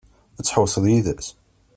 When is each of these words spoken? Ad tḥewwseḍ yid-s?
Ad 0.39 0.43
tḥewwseḍ 0.45 0.85
yid-s? 0.91 1.27